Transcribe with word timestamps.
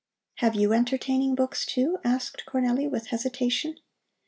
"Have 0.37 0.55
you 0.55 0.73
entertaining 0.73 1.35
books, 1.35 1.63
too?" 1.63 1.99
asked 2.03 2.45
Cornelli 2.49 2.89
with 2.89 3.09
hesitation. 3.09 3.75